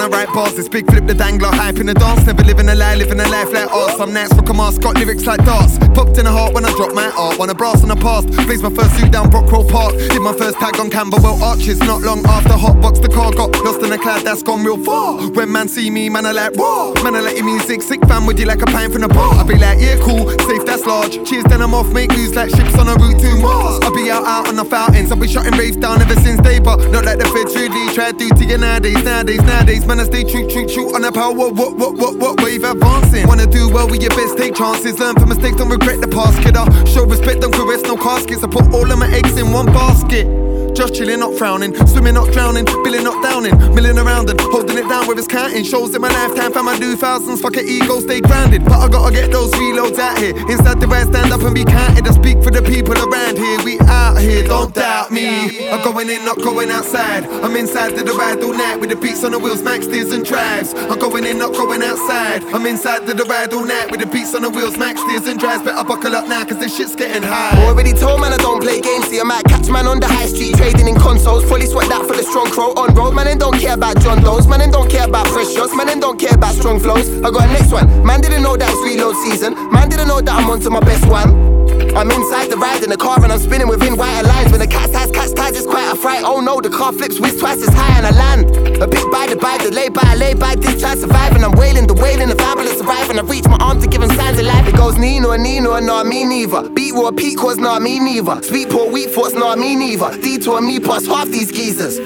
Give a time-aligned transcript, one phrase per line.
[0.00, 0.54] I write bars.
[0.54, 2.26] This big flip the dangler, hype in the dance.
[2.26, 3.96] Never living a lie, living a life like ours.
[3.96, 5.78] Some nights for mask, got lyrics like darts.
[5.94, 7.38] Popped in the heart when I drop my art.
[7.38, 8.28] Wanna brass on the past.
[8.46, 9.94] Blaze my first suit down Brockwell Park.
[9.96, 11.78] Did my first tag on Camberwell Arches.
[11.80, 15.20] Not long after Hotbox, the car got lost in a cloud that's gone real far.
[15.30, 16.94] When man see me, man, I like, whoa.
[17.02, 17.82] Man, I let you music.
[17.82, 19.34] Sick fan with you like a pint from the bar.
[19.34, 21.12] I be like, yeah, cool, safe, that's large.
[21.28, 23.80] Cheers, then I'm off, make moves like ships on a route to Mars.
[23.82, 25.12] I be out, out on the fountains.
[25.12, 28.12] I be shutting raves down ever since day, but not like the feds really try
[28.12, 29.02] to do to you nowadays.
[29.02, 31.34] Nowadays, nowadays, man, I stay true, true, true on the power.
[31.34, 33.26] What, what, what, what, wave advancing?
[33.26, 34.98] Wanna do well with your best, take chances.
[35.00, 36.56] Learn from mistakes, don't regret the past, kid.
[36.56, 38.44] I show respect, don't caress no caskets.
[38.44, 40.39] I put all of my eggs in one basket.
[40.74, 44.88] Just chilling, not frowning, swimming, not drowning, billing, not downing, milling around and holding it
[44.88, 45.64] down with his counting.
[45.64, 48.64] Shows in my lifetime, fam, I do thousands, fuck it, ego, stay grounded.
[48.64, 50.36] But I gotta get those reloads out here.
[50.48, 52.06] Inside the right, stand up and be counted.
[52.06, 55.68] I speak for the people around here, we out here, don't doubt me.
[55.68, 57.24] I'm going in, not going outside.
[57.26, 60.12] I'm inside to the ride all night with the beats on the wheels, max steers
[60.12, 60.72] and drives.
[60.74, 62.44] I'm going in, not going outside.
[62.54, 65.26] I'm inside to the ride all night with the beats on the wheels, max steers
[65.26, 65.62] and drives.
[65.64, 67.66] Better buckle up now, cause this shit's getting high.
[67.66, 70.26] Already told man I don't play games, see I might catch man on the high
[70.26, 71.44] street trading in consoles.
[71.48, 73.14] Fully sweat that for the strong crow on road.
[73.14, 74.46] Man, and don't care about John Doe's.
[74.46, 75.74] Man, and don't care about precious.
[75.74, 77.08] Man, and don't care about strong flows.
[77.24, 77.86] I got a next one.
[78.04, 79.54] Man, didn't know that it's reload season.
[79.72, 81.49] Man, didn't know that I'm onto my best one.
[81.96, 84.50] I'm inside the ride in the car and I'm spinning within white lines.
[84.50, 86.22] When the cat's ties, cat's ties, it's quite a fright.
[86.24, 88.56] Oh no, the car flips, whiz twice as high and I land.
[88.80, 91.42] A bit by the by, the lay by, lay by, this try surviving.
[91.42, 93.18] I'm wailing, the wailing, the fabulous arriving.
[93.18, 94.66] I reach my arm to give him signs of life.
[94.68, 96.70] It goes Nino, Nino, and nah, me neither.
[96.70, 98.40] Beat war, peak cause nah, me neither.
[98.42, 100.16] Sweet poor, wheat force, nah, me neither.
[100.20, 101.98] Detour, me plus half these geezers.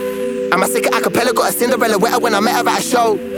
[0.52, 3.33] I'm a sick acapella, got a Cinderella wetter when I met her at a show.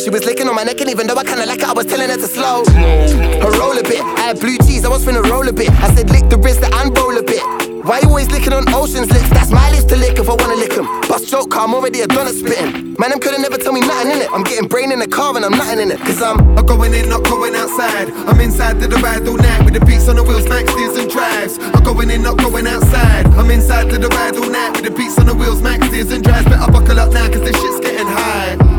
[0.00, 1.84] She was licking on my neck, and even though I kinda like it, I was
[1.84, 2.64] telling her to slow.
[2.64, 4.00] Her roll a bit.
[4.00, 5.68] I had blue cheese, I was finna roll a bit.
[5.68, 7.44] I said, lick the wrist and roll a bit.
[7.84, 9.28] Why you always licking on ocean's lips?
[9.28, 10.86] That's my lips to lick if I wanna lick them.
[11.06, 12.96] Bust joke, car, I'm already a donut spitting.
[12.98, 14.32] Man, them couldn't never tell me nothing in it.
[14.32, 16.00] I'm getting brain in the car and I'm nothing in it.
[16.00, 18.08] Cause I'm, I'm going in, not going outside.
[18.24, 20.96] I'm inside to the ride all night with the beats on the wheels, max steers
[20.96, 21.58] and drives.
[21.58, 23.26] I'm going in, not going outside.
[23.36, 26.10] I'm inside to the ride all night with the beats on the wheels, max steers
[26.10, 26.46] and drives.
[26.46, 28.69] Better buckle up now, cause this shit's getting high.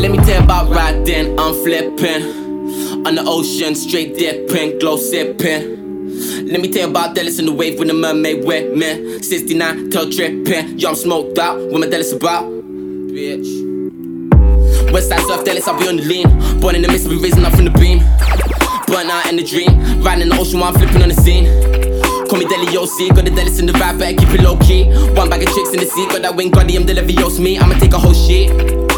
[0.00, 3.04] Let me tell about riding, I'm flipping.
[3.06, 6.48] On the ocean, straight dipping, glow sipping.
[6.48, 9.22] Let me tell you about Dallas in the wave when the mermaid wet man.
[9.22, 10.78] 69, tail tripping.
[10.78, 11.60] Yo, I'm smoked out.
[11.70, 12.44] What my Dallas about?
[12.44, 13.44] Bitch.
[14.88, 16.60] Westside surf Dallas, I'll be on the lean.
[16.60, 17.98] Born in the mist, be raising up from the beam.
[18.88, 20.02] Burnt out in the dream.
[20.02, 21.44] Riding in the ocean while I'm flipping on the scene.
[22.26, 24.84] Call me Deli OC, got the Dallas in the rap, better keep it low key.
[25.12, 27.58] One bag of chicks in the seat, got that wing, got the I'm Leviosa me.
[27.58, 28.89] I'ma take a whole shit.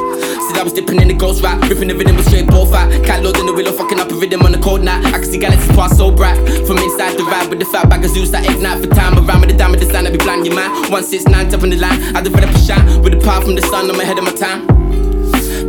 [0.62, 2.86] I was dipping in the ghost rap, ripping the rhythm with straight ball fat.
[3.04, 5.04] Cat loading the willow, fucking up a rhythm on the cold night.
[5.06, 6.38] I can see galaxies pass so bright.
[6.68, 9.18] From inside the ride with the fat bag of Zeus that ignite for time.
[9.18, 10.70] Around with the dime with the sign, I be blind your man.
[10.86, 12.14] 169, top on the line.
[12.14, 14.68] I develop a shine with the power from the sun, I'm ahead of my time.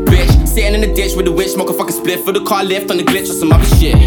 [0.06, 2.64] Bitch, sitting in the ditch with the witch, smoke a fucking split for the car
[2.64, 3.98] lift on the glitch or some other shit.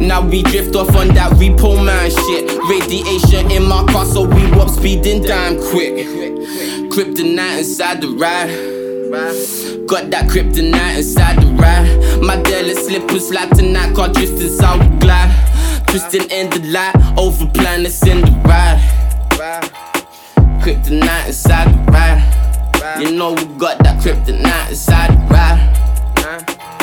[0.00, 2.56] Now we drift off on that repo man shit.
[2.72, 6.08] Radiation in my car, so we warp speeding damn quick.
[6.88, 8.77] Kryptonite inside the ride.
[9.10, 12.20] Got that kryptonite inside the ride.
[12.20, 15.32] My daily slippers slide tonight, car drifting south glide.
[15.86, 18.78] Twisting in the light, over planets in the ride.
[20.62, 23.00] Kryptonite inside the ride.
[23.00, 26.77] You know we got that kryptonite inside the ride.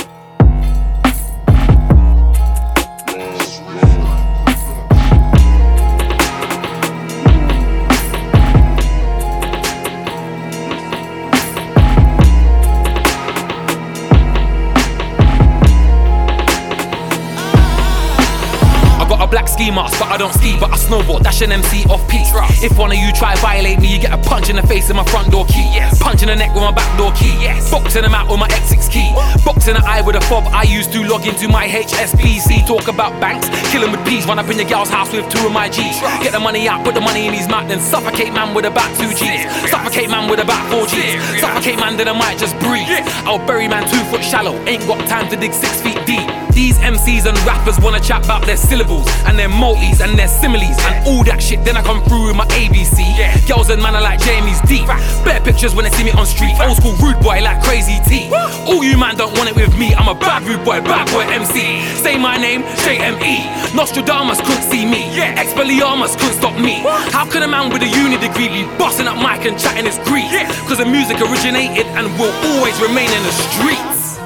[19.55, 21.23] Ski mask, but I don't ski, but I snowboard.
[21.23, 22.27] Dash an MC off peak.
[22.59, 24.97] If one of you try violate me, you get a punch in the face with
[24.97, 25.63] my front door key.
[25.71, 25.97] Yes.
[25.99, 27.31] Punch in the neck with my back door key.
[27.39, 27.71] Yes.
[27.71, 29.09] Boxing them out with my X6 key.
[29.45, 32.67] Boxing the eye with a fob I used to log into my HSBC.
[32.67, 34.25] Talk about banks, kill 'em with peas.
[34.27, 35.99] Run up in your gal's house with two of my G's.
[36.23, 38.91] Get the money out, put the money in his mouth, then suffocate man with about
[38.99, 39.47] two G's.
[39.71, 41.15] Suffocate man with about four G's.
[41.39, 42.89] Suffocate man, then I might just breathe.
[43.25, 44.55] I'll bury man two foot shallow.
[44.67, 46.27] Ain't got time to dig six feet deep.
[46.51, 50.77] These MCs and rappers wanna chat about their syllables and their multis and their similes
[50.87, 51.63] and all that shit.
[51.63, 53.01] Then I come through with my ABC.
[53.47, 54.87] Girls and man are like JME's deep.
[55.25, 56.55] Better pictures when they see me on street.
[56.61, 58.29] Old school rude boy like crazy T.
[58.67, 59.93] All you man don't want it with me.
[59.95, 61.83] I'm a bad rude boy, bad boy MC.
[62.01, 63.75] Say my name, JME.
[63.75, 65.11] Nostradamus couldn't see me.
[65.35, 66.81] Expelliarmus couldn't stop me.
[67.11, 69.99] How could a man with a uni degree be bossing up mic and chatting his
[70.07, 70.31] grief?
[70.67, 74.17] Cause the music originated and will always remain in the streets.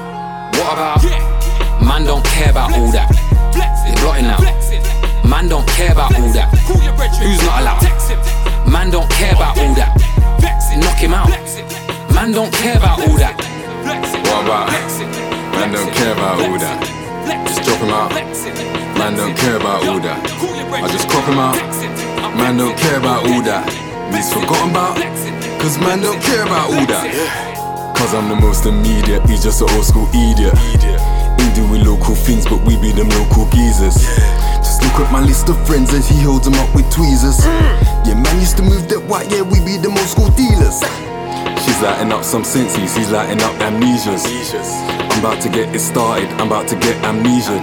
[0.58, 1.02] What about?
[1.82, 3.10] Man don't care about all that.
[3.86, 4.99] It's blotting out.
[5.30, 6.50] Man don't care about all that.
[6.66, 7.86] Who's not allowed?
[8.66, 9.94] Man don't care about all that.
[10.76, 11.30] Knock him out.
[12.12, 13.38] Man don't care about all that.
[14.26, 14.68] What about?
[15.54, 16.82] Man don't care about all that.
[17.46, 18.10] Just drop him out.
[18.98, 20.18] Man don't care about all that.
[20.82, 21.54] I just crop him out.
[22.34, 23.64] Man don't care about all that.
[24.12, 24.98] He's forgotten about.
[25.62, 27.06] Cause man don't care about all that.
[27.96, 30.58] Cause I'm the most immediate, he's just an old school idiot.
[30.58, 34.02] He doing local things, but we be them local geezers.
[34.82, 37.44] Look at my list of friends as he holds them up with tweezers.
[38.06, 40.80] Yeah, man used to move that white, yeah, we be them old school dealers.
[41.64, 44.24] She's lighting up some senses, he's lighting up amnesias.
[45.12, 47.60] I'm about to get it started, I'm about to get amnesia.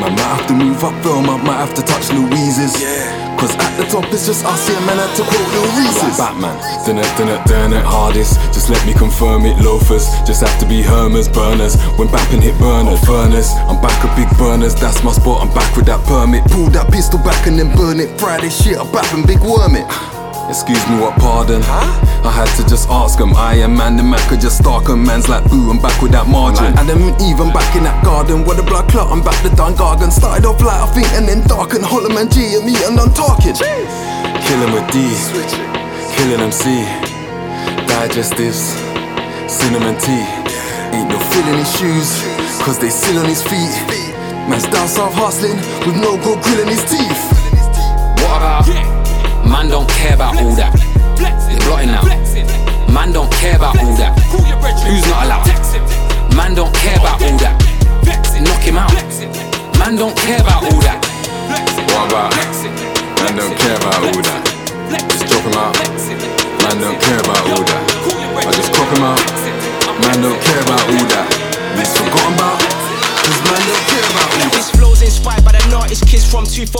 [0.00, 3.23] Man, might have to move up film, I might have to touch Louise's.
[3.44, 6.16] Cause at the top it's just us here, man, I had to quote Lil Reese's.
[6.16, 6.56] Like Batman,
[6.88, 8.40] dun it, dun it, dun it, hardest.
[8.56, 10.08] Just let me confirm it, loafers.
[10.24, 11.76] Just have to be Hermès, burners.
[12.00, 13.52] When bapping hit burner, furnace.
[13.68, 16.44] I'm back at big burners, that's my spot, I'm back with that permit.
[16.52, 18.18] Pull that pistol back and then burn it.
[18.18, 19.84] Friday shit, I'm bapping big worm it.
[20.48, 21.62] Excuse me, what pardon?
[21.64, 23.34] I had to just ask him.
[23.34, 25.04] I am man, the man could just stalk him.
[25.04, 26.72] Man's like, ooh, I'm back with that margin.
[26.78, 29.10] Adam and even back in that garden where the blood clot.
[29.10, 30.12] I'm back the Dun Gargan.
[30.12, 31.82] Started off light, I think, and then darken.
[31.82, 33.56] Holloman G and me, and I'm talking.
[33.56, 35.00] Killing with D,
[36.16, 36.84] killing MC.
[37.88, 38.76] Digestives,
[39.48, 40.24] cinnamon tea.
[40.92, 42.20] Ain't no feeling his shoes,
[42.62, 43.74] cause they still on his feet.
[44.48, 45.56] Man's down south hustling
[45.88, 47.23] with no gold grill in his teeth.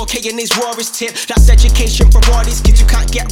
[0.05, 1.15] 4K in his Rory's tip.
[1.15, 1.44] That's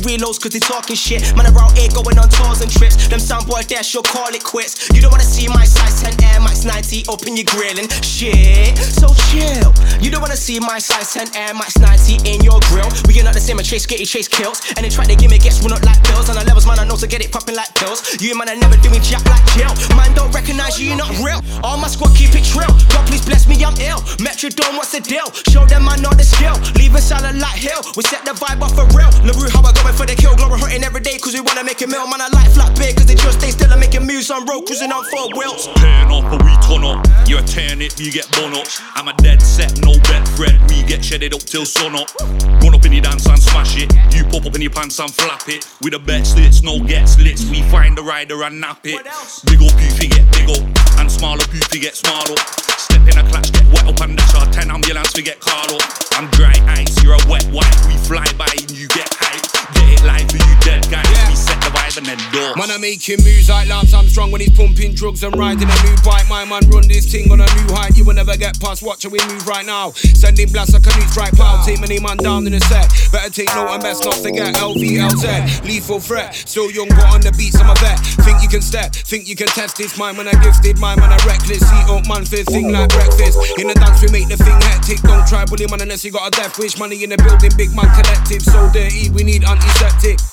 [0.02, 1.22] reloads cause they talking shit.
[1.36, 3.08] Man around here going on tours and trips.
[3.08, 4.90] Them soundboy there she'll call it quits.
[4.94, 7.88] You don't wanna see my size 10 Air Max 90 up in your grilling.
[8.02, 9.70] Shit, so chill.
[10.02, 12.88] You don't wanna see my size 10 Air Max 90 in your grill.
[13.06, 14.60] We are not the same and chase skitty, chase kills.
[14.76, 16.28] And they try to give me gets run up like bills.
[16.28, 18.20] And the levels, man, I know to get it popping like pills.
[18.20, 19.72] You man, I never do me jack like Jill.
[19.96, 21.40] Man, don't recognize you, you're not real.
[21.62, 22.70] All my squad keep it trill.
[22.90, 24.00] God, please bless me, I'm ill.
[24.18, 25.30] Metrodome, what's the deal?
[25.52, 26.56] Show them I know the skill.
[26.74, 27.82] Leave a solid like hill.
[27.96, 29.10] We set the vibe up for real.
[29.22, 30.34] LaRue, how I going for the kill.
[30.36, 32.06] Glory hunting every day, cause we wanna make a meal.
[32.06, 34.92] Man, I like flat cause they just stay still and making moves on road, cruising
[34.92, 35.68] on four wheels.
[35.76, 37.06] Turn up or we turn up.
[37.28, 38.66] You're a turn it, you get bun up.
[38.94, 40.58] I'm a dead set, no bet thread.
[40.68, 42.08] We get shedded up till sun up.
[42.62, 43.92] Run up in your dance and smash it.
[44.14, 45.66] You pop up in your pants and flap it.
[45.80, 47.44] With the bet slits, no get slits.
[47.46, 49.02] We find the rider and nap it.
[49.46, 50.64] Big up, you get big up.
[50.98, 52.81] And smaller, you get small up.
[53.02, 55.82] Step in a clutch, get wet up dash our 10 ambulance, we get up.
[56.12, 57.66] I'm dry ice, you're a wet wipe.
[57.88, 59.42] We fly by and you get hype.
[59.74, 61.08] Get it live for you dead guys.
[61.28, 62.54] We set the vibe and then door.
[62.56, 65.96] Man, I'm making moves like Lance Armstrong when he's pumping drugs and riding a new
[66.04, 66.28] bike.
[66.28, 67.96] My man run this thing on a new height.
[67.96, 68.82] You will never get past.
[68.82, 69.92] Watch how we move right now.
[69.92, 71.64] Sending blasts like a new strike plow.
[71.64, 72.86] Take many man down in a set.
[73.10, 75.64] Better take note and best not forget LEVELZ.
[75.64, 76.34] Lethal threat.
[76.34, 77.98] Still young, but on the beats, I'm a vet.
[78.22, 79.98] Think you can step, think you can test this.
[79.98, 80.78] My man, I gifted.
[80.78, 81.60] My man, I reckless.
[81.60, 83.38] Seat up, man, fifth thing like breakfast.
[83.58, 85.00] In the dance, we make the thing hectic.
[85.02, 86.78] Don't try bully man unless you got a death wish.
[86.78, 88.42] Money in the building, big man collective.
[88.42, 90.31] So dirty, we need antiseptic.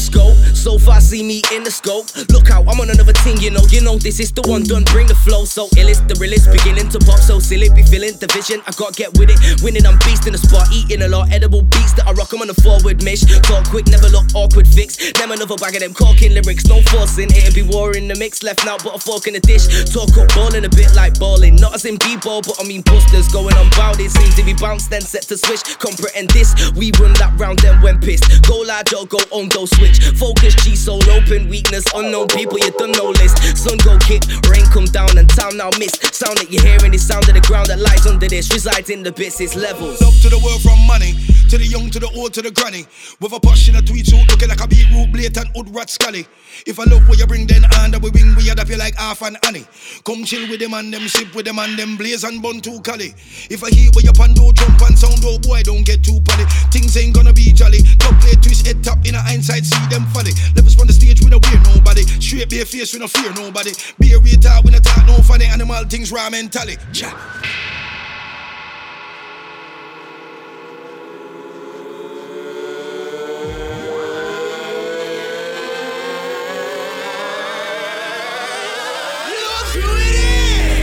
[0.00, 2.06] Scope, so far see me in the scope.
[2.30, 3.62] Look out, I'm on another team, you know.
[3.70, 4.84] You know this is the one done.
[4.92, 6.50] Bring the flow, so ill is the realest.
[6.52, 7.68] Beginning to pop, so silly.
[7.70, 8.62] Be feeling the vision.
[8.66, 9.38] I gotta get with it.
[9.62, 10.68] Winning, I'm beast in the spot.
[10.72, 13.22] Eating a lot edible beats that I rock 'em on the forward mish.
[13.42, 14.66] Talk quick, never look awkward.
[14.66, 16.66] Fix them another bag of them corking lyrics.
[16.66, 18.42] No forcing, it'll be war in the mix.
[18.42, 19.66] Left now, but a fork in the dish.
[19.92, 21.56] Talk up balling a bit like balling.
[21.56, 24.10] Not as in b-ball, but I mean busters going on bout it.
[24.10, 25.62] Seems if he bounce, then set to switch.
[25.78, 26.54] Comprehend this.
[26.74, 28.24] We run that round, then when pissed.
[28.42, 29.85] Go large or go on, go switch.
[30.16, 33.36] Focus, G soul open, weakness, unknown people, you done no list.
[33.56, 36.14] Sun go kick, rain come down, and time now mist.
[36.14, 38.52] Sound that you're hearing is sound of the ground that lies under this.
[38.52, 40.00] Resides in the bits, it's levels.
[40.02, 41.14] Up to the world from money,
[41.50, 42.86] to the young, to the old, to the granny.
[43.20, 46.26] With a push in a tweet suit, looking like a beetroot, blatant hood rat scully.
[46.66, 49.22] If I love what you bring, then under we wing, we adapt you like half
[49.22, 49.66] an honey.
[50.04, 52.80] Come chill with them and them, sip with them and them, blaze and bun too
[52.80, 53.14] cali.
[53.50, 56.44] If I hear where your pando jump and sound, oh boy, don't get too pally.
[56.72, 57.82] Things ain't gonna be jolly.
[57.98, 60.32] Top play twist, head top in a hindsight, see them funny.
[60.54, 62.02] Let us run the stage, we don't wear nobody.
[62.20, 63.72] Straight bare face, we don't fear nobody.
[63.98, 65.46] Be a real talk, we don't talk no funny.
[65.46, 66.78] Animal things, raw mentality.
[66.92, 67.12] Yeah.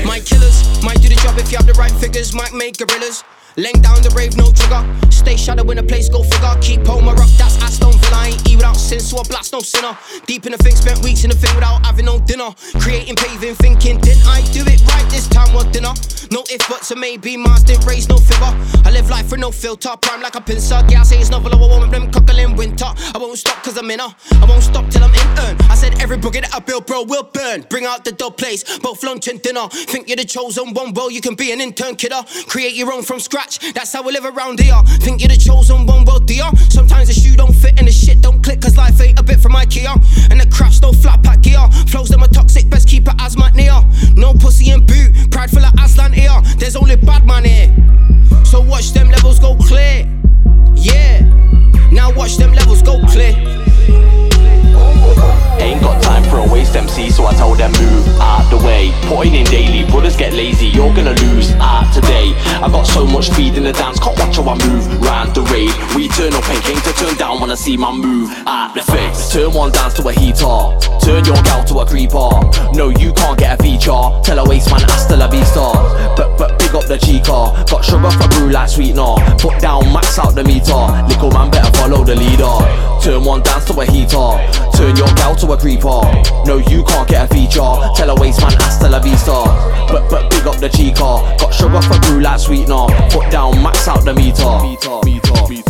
[0.06, 0.30] Might
[0.84, 3.24] might do the job if you have the right figures, might make gorillas.
[3.56, 4.82] Laying down the rave, no trigger.
[5.12, 6.56] Stay shadow in a place, go figure.
[6.60, 8.18] Keep Homer up, that's Aston Villa.
[8.18, 9.96] I ain't eat without sin, so I blast no sinner.
[10.26, 12.50] Deep in the thing, spent weeks in the thing without having no dinner.
[12.82, 15.54] Creating, paving, thinking, didn't I do it right this time?
[15.54, 15.94] What dinner?
[16.32, 17.38] No if, buts, or maybe.
[17.38, 18.54] Mars didn't raise no figure.
[18.86, 20.82] I live life for no filter, prime like a pincer.
[20.90, 22.90] Yeah, I say it's novel, I won't them cockle in winter.
[23.14, 24.16] I won't stop cause I'm in her.
[24.42, 25.58] I won't stop till I'm in earn.
[25.70, 27.68] I said every boogie that I build, bro, will burn.
[27.70, 29.68] Bring out the dope place, both lunch and dinner.
[29.70, 32.24] Think you're the chosen one, well, you can be an intern kidder.
[32.48, 33.74] Create your own from scratch scratch.
[33.74, 34.76] That's how we live around here.
[35.00, 36.46] Think you're the chosen one, well, dear.
[36.70, 39.40] Sometimes the shoe don't fit and the shit don't click, cause life ain't a bit
[39.40, 39.94] from IKEA.
[40.32, 41.66] And the crash don't flat pack gear.
[41.88, 43.74] Flows them are toxic, best keep it as near.
[44.16, 46.40] No pussy and boot, Pride prideful of Aslan here.
[46.58, 47.74] There's only bad man here.
[48.46, 50.08] So watch them levels go clear.
[50.76, 51.22] Yeah.
[51.92, 53.34] Now watch them levels go clear.
[55.60, 58.92] Ain't got time for a waste MC, so I told them move out the way.
[59.08, 62.34] Putting in daily, brothers get lazy, you're gonna lose out today.
[62.62, 65.42] I got so much speed in the dance, can't watch how I move round the
[65.54, 65.72] raid.
[65.96, 68.82] We turn up and came to turn down when I see my move out the
[68.82, 69.32] face.
[69.32, 70.58] Turn one dance to a heater,
[71.04, 72.30] turn your gal to a creeper.
[72.74, 74.04] No, you can't get a feature.
[74.24, 75.72] Tell a waste man hasta la vista.
[76.18, 79.16] But but big up the chica, got sugar for brew like sweetener.
[79.38, 80.84] Put down, max out the meter.
[81.08, 82.94] Little man better follow the leader.
[83.04, 84.32] Turn one dance to a heater,
[84.78, 86.02] turn your gal to a creeper.
[86.46, 87.74] No, you can't get a feature.
[87.96, 89.44] Tell a waste man hasta la vista.
[89.92, 92.88] But but big up the chica, got sugar for brew like sweetener.
[93.10, 94.44] Put down, max out the meter.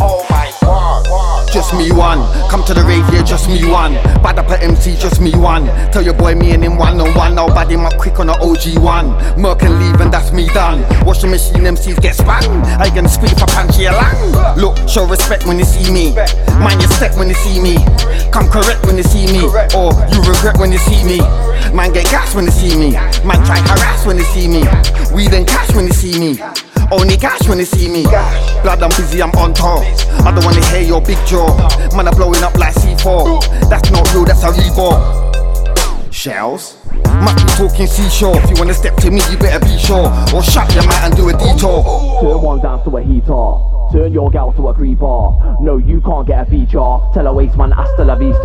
[0.00, 1.33] Oh my god.
[1.54, 2.18] Just me one.
[2.50, 3.94] Come to the rave, yeah, just me one.
[4.26, 5.66] Bad up at MC, just me one.
[5.92, 7.38] Tell your boy me and him one on one.
[7.38, 9.14] I'll bad him up quick on the OG one.
[9.40, 10.82] Merc and leave and that's me done.
[11.06, 12.42] Watch the machine, MCs get spun.
[12.82, 14.58] I can squeeze for punchy lang.
[14.58, 16.10] Look, show respect when you see me.
[16.58, 17.78] Mind your step when you see me.
[18.32, 19.46] Come correct when you see me.
[19.78, 21.22] Or you regret when you see me.
[21.70, 22.98] Man get gas when you see me.
[23.22, 24.66] Man try harass when you see me.
[25.14, 26.34] We then cash when you see me.
[26.92, 28.02] Only cash when they see me.
[28.04, 29.82] Blood, I'm busy, I'm on top.
[30.24, 31.56] I don't wanna hear your big jaw.
[31.96, 33.68] Man, I'm blowing up like C4.
[33.68, 36.12] That's not real, that's a reborn.
[36.12, 36.76] Shells?
[37.06, 38.36] Must be talking seashore.
[38.38, 40.06] If you wanna step to me, you better be sure.
[40.34, 41.82] Or shut your mouth and do a detour.
[42.20, 43.73] Turn one dance to a heater.
[43.94, 45.30] Turn your gal to a creeper.
[45.60, 46.98] No, you can't get a feature.
[47.14, 48.42] Tell a waste man hasta la vista.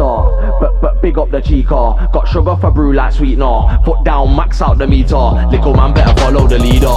[0.62, 2.08] But but big up the chica.
[2.13, 3.79] Got sugar for brew like sweetener.
[3.84, 5.15] Put down, max out the meter.
[5.50, 6.94] Little man better follow the leader.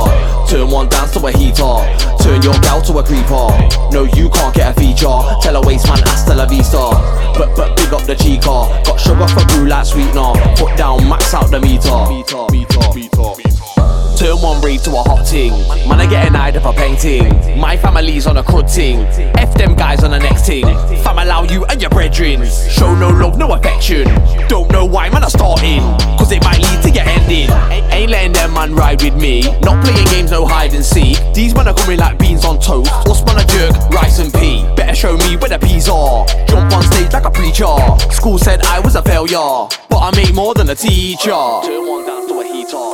[0.50, 1.80] Turn one dance to a heater.
[2.22, 3.48] Turn your gal to a creeper.
[3.90, 5.18] No, you can't get a feature.
[5.40, 6.92] Tell a waste man hasta la vista.
[7.38, 8.68] But but big up the chica.
[8.84, 10.34] Got sugar for brew like sweetener.
[10.56, 11.88] Put down, max out the meter.
[12.10, 13.61] meter, meter, meter.
[14.22, 15.50] Turn one rave to a hot ting.
[15.88, 17.58] Man, I get an eye of a painting.
[17.58, 19.00] My family's on a crud ting.
[19.34, 20.62] F them guys on the next ting.
[21.02, 22.46] Fam allow you and your brethren.
[22.70, 24.04] Show no love, no affection.
[24.46, 25.80] Don't know why, man, I starting.
[26.18, 27.50] Cause it might lead to your ending.
[27.90, 29.42] Ain't letting them man ride with me.
[29.58, 31.18] Not playing games, no hide and seek.
[31.34, 32.92] These men are coming like beans on toast.
[33.08, 34.62] Or spun a jerk, rice and pea.
[34.76, 36.24] Better show me where the peas are.
[36.46, 37.74] Jump on stage like a preacher.
[38.12, 39.66] School said I was a failure.
[39.90, 41.42] But I made more than a teacher.
[41.66, 42.91] Turn one dance to a heater.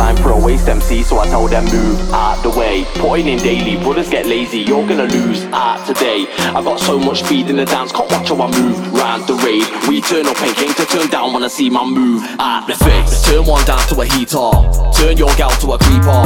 [0.00, 2.86] Time for a waste MC, so I tell them move out the way.
[3.20, 6.24] In daily, brothers get lazy, you're gonna lose out today.
[6.56, 9.34] I got so much speed in the dance, can't watch how I move round the
[9.44, 9.66] raid.
[9.88, 12.76] We turn up and came to turn down when I see my move out the
[12.76, 13.12] face.
[13.26, 14.48] Turn one down to a heater,
[14.96, 16.22] turn your gal to a creeper.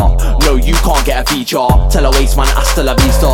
[0.47, 1.67] No, you can't get a feature.
[1.91, 3.33] Tell a waste man hasta la vista.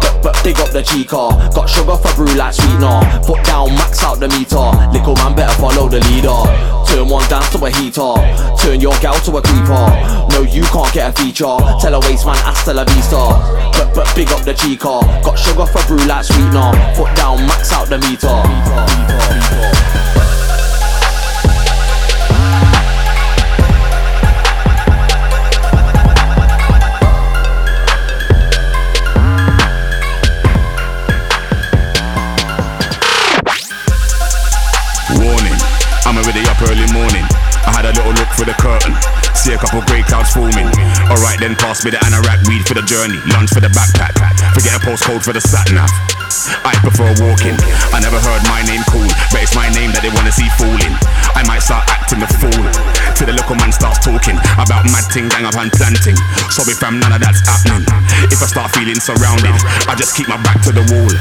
[0.00, 3.02] But but big up the chica, got sugar for brew like sweetener.
[3.26, 4.72] Put down, max out the meter.
[4.94, 6.81] Little man better follow the leader.
[6.92, 8.12] Turn one dance to a heater,
[8.60, 9.88] turn your gal to a creeper.
[10.28, 11.56] No, you can't get a feature.
[11.80, 13.16] Tell a waste man hasta la vista.
[13.72, 15.00] But but big up the chica.
[15.24, 16.72] Got sugar for brew like sweetener.
[16.94, 18.28] Foot down, max out the meter.
[38.42, 38.94] A through the curtain,
[39.38, 40.66] see a couple grey clouds forming.
[41.06, 44.18] Alright then, pass me the anorak weed for the journey, lunch for the backpack.
[44.54, 45.90] Forget a postcode for the sat nav.
[46.66, 47.54] I prefer walking.
[47.94, 50.94] I never heard my name called, but it's my name that they wanna see falling.
[51.38, 52.66] I might start acting the fool
[53.14, 56.18] till the local man starts talking about mad ting, gang up and planting.
[56.50, 57.86] Sorry fam, none of that's happening.
[58.32, 59.54] If I start feeling surrounded,
[59.86, 61.14] I just keep my back to the wall.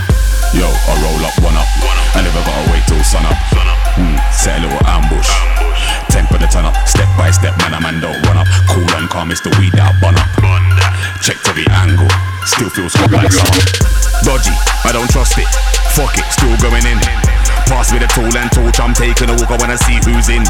[0.57, 1.69] Yo, I roll up, one up.
[2.17, 3.37] I never gotta wait till sun up.
[3.93, 5.29] Hmm, set a little ambush.
[6.09, 8.47] Temper the turn up, step by step, man, a man don't run up.
[8.67, 10.29] Cool and calm, it's the weed that bun up.
[11.21, 12.09] Check to the angle.
[12.45, 13.63] still feels hot like summer.
[14.25, 14.53] Dodgy,
[14.85, 15.47] I don't trust it.
[15.93, 16.97] Fuck it, still going in.
[17.69, 20.43] Pass me the tool and torch, I'm taking a walk, I wanna see who's in.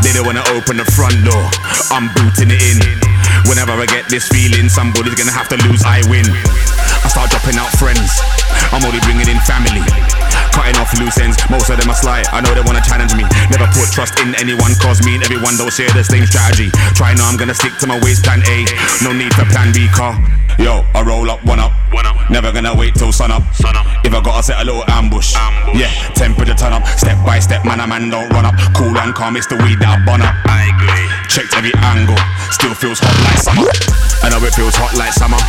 [0.00, 1.44] They don't wanna open the front door,
[1.92, 2.78] I'm booting it in.
[3.50, 6.24] Whenever I get this feeling, somebody's gonna have to lose, I win.
[6.24, 8.16] I start dropping out friends,
[8.72, 9.84] I'm only bringing in family.
[10.54, 12.22] Cutting off loose ends, most of them are sly.
[12.30, 13.26] I know they wanna challenge me.
[13.50, 16.70] Never put trust in anyone, cause me and everyone don't share the same strategy.
[16.94, 18.62] Try now, I'm gonna stick to my ways, plan A.
[19.02, 20.14] No need for plan B, car.
[20.58, 21.72] Yo, I roll up, one up.
[21.90, 22.14] One up.
[22.30, 23.42] Never gonna wait till sun up.
[23.54, 23.86] Sun up.
[24.06, 25.34] If I gotta set a little ambush.
[25.34, 25.80] ambush.
[25.80, 26.86] Yeah, temperature turn up.
[26.86, 28.54] Step by step, man, a man don't run up.
[28.74, 30.34] Cool and calm, it's the weed that I burn up.
[30.46, 31.06] I agree.
[31.28, 32.18] Checked every angle,
[32.50, 34.03] still feels hot like summer.
[34.22, 35.40] I know it feels hot like summer.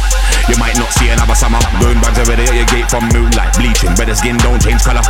[0.49, 1.59] You might not see another summer.
[1.77, 3.53] Going bags already at your gate from moonlight.
[3.57, 5.03] Bleaching, but better skin don't change colour.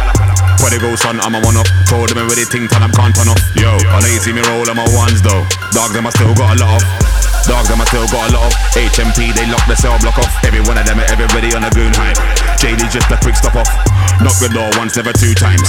[0.58, 1.68] Prodigal son, I'm a one up.
[1.88, 3.40] Told them already ting till I'm can't turn off.
[3.56, 5.46] Yo, I know you see me roll on my ones though.
[5.72, 7.15] Dog them I still got a lot of.
[7.46, 10.34] Dogs them I still got a lot of HMP, they lock the cell block off.
[10.42, 12.18] Every one of them, and everybody on a goon hype.
[12.58, 13.70] JD just a quick stop off.
[14.18, 15.62] Knock the door once, never two times.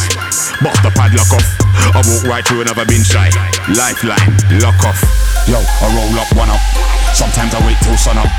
[0.65, 1.45] Bust the padlock off.
[1.93, 3.29] I walk right through, never been shy.
[3.69, 4.33] Lifeline,
[4.65, 4.97] lock off.
[5.45, 6.65] Yo, I roll up, one up.
[7.13, 8.33] Sometimes I wait till sun up.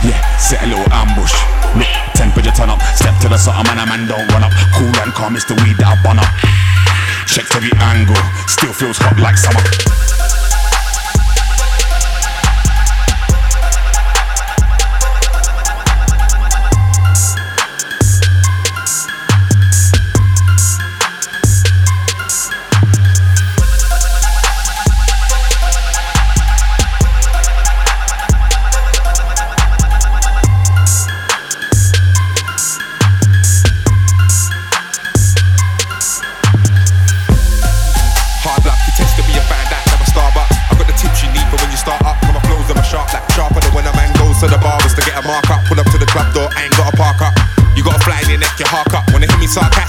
[0.00, 1.36] Yeah, set a little ambush.
[1.76, 2.80] Look, temperature turn up.
[2.96, 4.52] Step to the sun, man, a man don't run up.
[4.72, 6.30] Cool and calm, it's the weed that I burn up.
[7.28, 8.16] Checked every angle.
[8.48, 9.60] Still feels hot like summer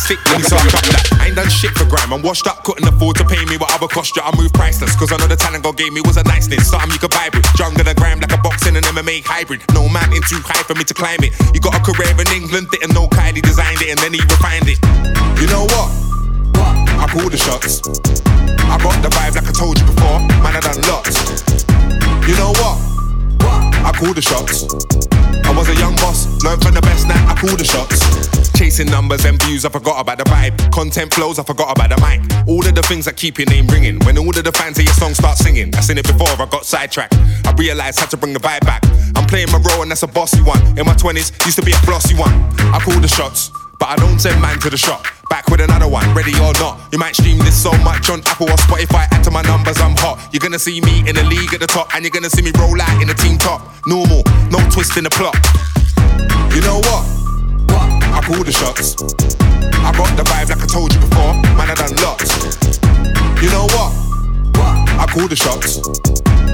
[0.10, 0.19] sarcastic?
[0.26, 1.19] Let me that.
[1.22, 3.74] I ain't done shit for grime, I'm washed up, couldn't afford to pay me what
[3.74, 4.22] other cost you.
[4.24, 6.69] I move priceless, cause I know the talent God gave me was a nice niceness.
[6.69, 7.45] Something you could vibe with.
[7.56, 9.62] Jungle and grime like a boxing and MMA hybrid.
[9.74, 11.34] No mountain too high for me to climb it.
[11.54, 14.69] You got a career in England, didn't know Wiley designed it and then he refined
[14.69, 14.80] it.
[15.39, 15.89] You know what?
[17.00, 17.82] I call the shots.
[17.86, 20.19] I got the vibe like I told you before.
[20.41, 21.15] Man, I done lots.
[22.28, 22.99] You know what?
[23.89, 24.69] I call the shots.
[25.49, 27.17] I was a young boss, learned from the best now.
[27.25, 27.97] I call the shots.
[28.54, 30.71] Chasing numbers and views, I forgot about the vibe.
[30.71, 32.21] Content flows, I forgot about the mic.
[32.47, 33.97] All of the things that keep your name ringing.
[34.06, 36.45] When all of the fans of your song start singing, I seen it before, I
[36.45, 37.15] got sidetracked.
[37.15, 38.86] I realized how to bring the vibe back.
[39.15, 40.62] I'm playing my role and that's a bossy one.
[40.78, 42.34] In my 20s, used to be a flossy one.
[42.69, 43.49] I call the shots.
[43.80, 45.06] But I don't send man to the shop.
[45.30, 46.78] Back with another one, ready or not.
[46.92, 49.08] You might stream this so much on Apple or Spotify.
[49.12, 50.20] Add to my numbers, I'm hot.
[50.34, 52.52] You're gonna see me in the league at the top, and you're gonna see me
[52.60, 53.62] roll out in the team top.
[53.88, 55.34] Normal, no twist in the plot.
[56.54, 57.08] You know what?
[58.12, 59.00] I call the shots.
[59.80, 61.34] I got the vibe like I told you before.
[61.56, 62.36] Man, I done lots.
[63.42, 63.96] You know what?
[65.00, 65.80] I call the shots.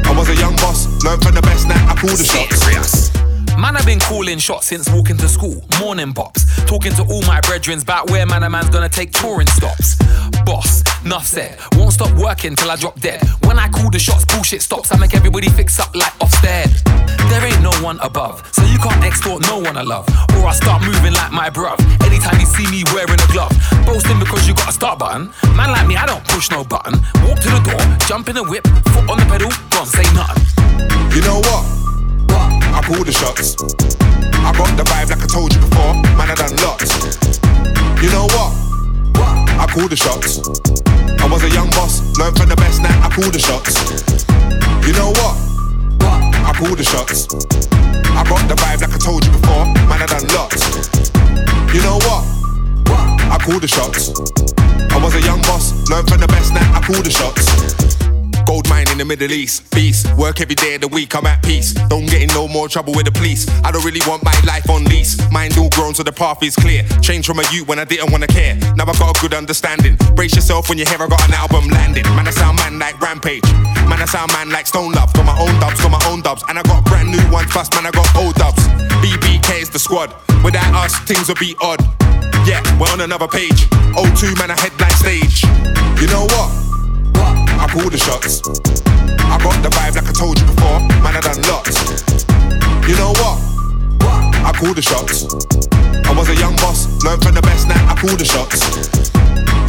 [0.06, 1.90] I was a young boss, learned from the best now.
[1.90, 3.15] I call the shots.
[3.58, 5.64] Man, I've been calling shots since walking to school.
[5.80, 6.46] Morning pops.
[6.66, 9.96] Talking to all my brethrens about where man a man's gonna take touring stops.
[10.46, 11.58] Boss, nuff said.
[11.74, 13.22] Won't stop working till I drop dead.
[13.46, 14.94] When I call the shots, bullshit stops.
[14.94, 16.68] I make everybody fix up like Ofsted.
[17.30, 20.08] There ain't no one above, so you can't extort no one I love.
[20.36, 21.80] Or I start moving like my bruv.
[22.06, 23.56] Anytime you see me wearing a glove.
[23.86, 25.32] Boasting because you got a start button.
[25.56, 27.00] Man like me, I don't push no button.
[27.24, 30.44] Walk to the door, jump in the whip, foot on the pedal, gone, say nothing.
[31.16, 31.95] You know what?
[32.76, 33.56] I call the shots.
[34.44, 35.96] I got the vibe like I told you before.
[36.20, 36.92] Man, I done lots.
[38.04, 38.52] You know what?
[39.56, 40.44] I call the shots.
[41.24, 42.92] I was a young boss, learned from the best now.
[43.00, 43.80] I call the shots.
[44.86, 45.36] You know what?
[46.04, 47.32] I call the shots.
[48.12, 49.66] I got the vibe like I told you before.
[49.88, 50.62] Man, I done lots.
[51.74, 52.28] You know what?
[53.32, 54.12] I call the shots.
[54.92, 56.76] I was a young boss, learned from the best now.
[56.76, 58.05] I call the shots.
[58.70, 60.08] Mine in the Middle East, beast.
[60.18, 61.74] Work every day of the week, I'm at peace.
[61.90, 63.48] Don't get in no more trouble with the police.
[63.64, 65.20] I don't really want my life on lease.
[65.32, 66.84] Mind all grown so the path is clear.
[67.02, 68.56] Change from a youth when I didn't wanna care.
[68.76, 69.98] Now I got a good understanding.
[70.16, 72.04] Brace yourself when you hear I got an album landing.
[72.16, 73.46] Man, I sound man like Rampage.
[73.90, 75.14] Man, I sound man like Stone Love.
[75.14, 76.44] Got my own dubs, got my own dubs.
[76.50, 78.62] And I got brand new ones, plus man, I got old dubs.
[79.04, 80.14] BBK is the squad.
[80.44, 81.82] Without us, things would be odd.
[82.46, 83.68] Yeah, we're on another page.
[83.98, 85.85] O2 man, a headline stage.
[87.76, 88.40] Call the shots.
[89.28, 90.80] I got the vibe like I told you before.
[91.04, 91.76] Man, I done lots.
[92.88, 93.36] You know what?
[94.48, 95.28] I call the shots.
[96.08, 97.76] I was a young boss, learned from the best now.
[97.92, 98.64] I call the shots.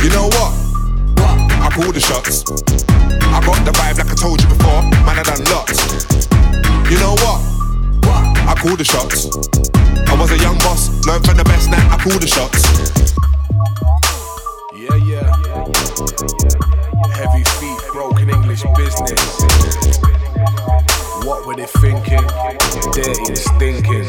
[0.07, 0.55] You know what?
[1.59, 2.47] I call the shots.
[2.47, 4.87] I got the vibe like I told you before.
[5.03, 5.83] Man, I done lots.
[6.87, 7.43] You know what?
[8.47, 9.27] I call the shots.
[10.07, 12.63] I was a young boss, learned from the best, now I call the shots.
[14.79, 15.26] Yeah, yeah.
[15.97, 19.41] Heavy feet, broken English business.
[21.25, 22.21] What were they thinking?
[22.93, 24.05] Dirty and stinking.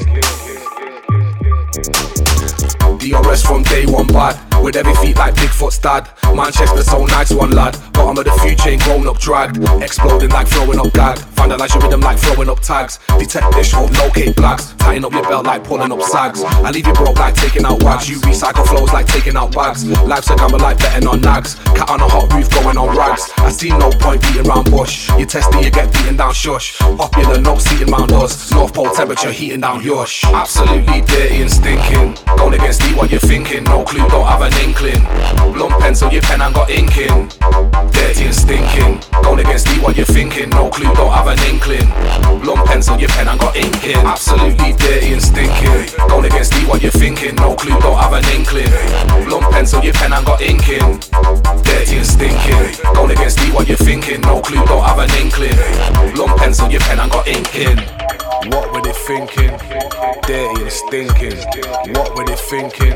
[2.98, 4.57] DRS from day one bad.
[4.64, 6.10] With every feet like Bigfoot's dad.
[6.36, 7.78] Manchester so nice, one lad.
[7.94, 9.58] Bottom of the future ain't grown up dragged.
[9.82, 11.18] Exploding like throwing up gag.
[11.36, 13.00] Vandalize your rhythm like throwing up tags.
[13.18, 14.74] Detect this hope, locate blacks.
[14.78, 16.44] Tighten up your belt like pulling up sags.
[16.44, 18.10] I leave you broke like taking out wags.
[18.10, 19.86] You recycle flows like taking out bags.
[20.04, 21.56] Life's a gamble like betting on nags.
[21.76, 23.30] Cat on a hot roof going on rags.
[23.38, 25.10] I see no point beating round bush.
[25.18, 26.78] You test it, you get beaten down shush.
[26.80, 28.52] Popular, no seating round us.
[28.52, 30.24] North Pole temperature heating down yosh.
[30.26, 32.18] Absolutely dirty and stinking.
[32.38, 33.64] Going against me, what you're thinking.
[33.64, 35.04] No clue, don't have an inkling.
[35.54, 37.28] Blunt pencil, your pen and got ink in.
[37.92, 39.00] Dirty and stinking.
[39.22, 40.50] Going against me, what you're thinking.
[40.50, 41.88] No clue, don't have an inkling.
[42.42, 43.98] Blunt pencil, your pen and got ink in.
[44.06, 45.92] Absolutely dirty and stinking.
[46.08, 47.36] Going against me, what you're thinking.
[47.36, 48.72] No clue, don't have an inkling.
[49.26, 51.00] Blunt pencil, your pen and got ink in.
[51.64, 52.84] Dirty and stinking.
[52.94, 54.22] Going against me, what you're thinking.
[54.22, 55.58] No clue, don't have an inkling.
[56.16, 57.78] Blunt pencil, your pen and got ink in.
[58.52, 59.52] What were they thinking?
[60.24, 61.38] Dirty and stinking.
[61.96, 62.96] What were they thinking?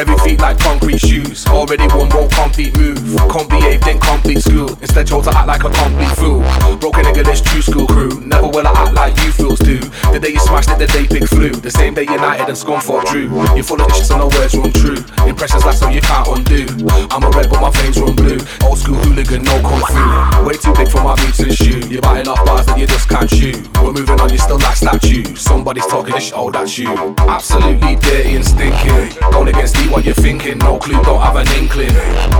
[0.00, 1.46] Heavy feet like concrete shoes.
[1.48, 2.96] Already one won't complete move.
[3.28, 4.70] Can't behave, then complete school.
[4.80, 6.40] Instead, chose to act like a complete fool.
[6.78, 8.08] Broken English, true school crew.
[8.24, 9.76] Never will I act like you fools do.
[10.08, 11.50] The day you smashed it, the day pick flew.
[11.50, 13.28] The same day United and Scunthorpe drew.
[13.52, 15.04] You're full of shit, so no words run true.
[15.28, 16.64] Impressions last so you can't undo.
[17.12, 18.40] I'm a red, but my veins run blue.
[18.64, 20.48] Old school hooligan, no kung fu.
[20.48, 21.84] Way too big for my boots and shoe.
[21.92, 23.52] You're biting off bars that you just can't chew.
[23.84, 25.36] We're moving on, you still like statue.
[25.36, 26.88] Somebody's talking this shit, oh, that's you.
[27.28, 29.12] Absolutely dirty and stinking.
[29.28, 30.58] Going against me, what you're thinking.
[30.58, 31.92] No clue, don't have an inkling.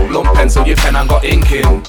[0.09, 1.83] Blunt pencil, your pen and got ink in.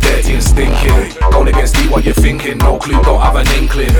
[0.00, 1.20] Dirty and stinking.
[1.30, 2.58] Going against me, what you're thinking.
[2.58, 3.92] No clue, don't have an inkling.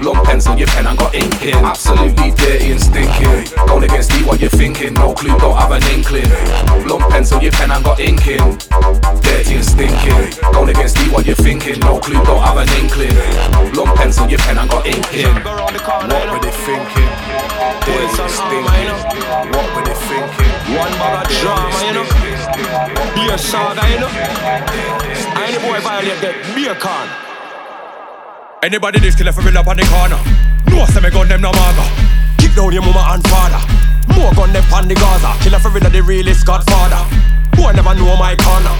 [0.00, 1.54] Blunt pencil, your pen and got ink in.
[1.54, 3.56] Absolutely dirty and stinking.
[3.66, 4.94] Going against me, what you're thinking.
[4.94, 6.28] No clue, don't have an inkling.
[6.84, 8.58] Blunt pencil, your pen and got ink in.
[9.22, 10.52] Dirty and stinking.
[10.52, 11.80] Going against me, what you're thinking.
[11.80, 13.14] No clue, don't have an inkling.
[13.72, 15.34] Blunt pencil, your pen and got ink in.
[15.34, 17.10] What were they thinking?
[17.86, 19.52] Dirty and stinking.
[19.52, 20.43] What were they thinking?
[20.64, 22.06] One bag of drama, you know.
[23.14, 24.08] Be a saga, you know.
[25.44, 27.06] Any boy violate that, be a con.
[28.62, 30.16] Anybody this killer for real up on the corner.
[30.72, 31.84] No, say me gun them no maga.
[32.38, 33.60] Kick down your mama and father.
[34.16, 35.34] More gun them on the Gaza.
[35.42, 37.02] Killer for real the realest godfather.
[37.56, 38.74] Boy never know my corner.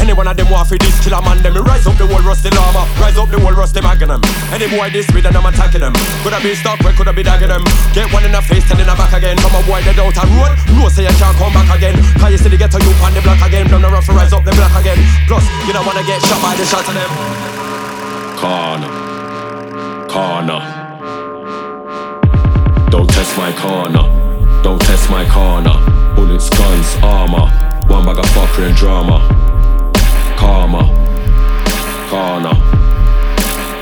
[0.00, 2.50] Any one of them want for this killer man, them rise up the whole rusty
[2.50, 4.20] llama, rise up the whole rusty magnum.
[4.50, 5.94] Any boy this with and I'm attacking them.
[6.22, 7.62] Coulda be stuck, where coulda be dagging them.
[7.94, 9.38] Get one in the face, ten in the back again.
[9.38, 11.96] From a boy dead out a road, no say you can't come back again.
[12.18, 13.68] Cause you see the ghetto youth on the block again.
[13.68, 14.98] From the rough rise up the block again.
[15.24, 17.10] Plus, you don't wanna get shot by the shot of them.
[18.36, 18.90] Corner.
[20.10, 20.60] Corner.
[22.90, 24.23] Don't test my corner.
[24.64, 25.74] Don't test my corner.
[26.16, 27.50] Bullets, guns, armor.
[27.86, 29.20] One bag of fuckery and drama.
[30.38, 30.88] Karma.
[32.08, 32.54] Corner.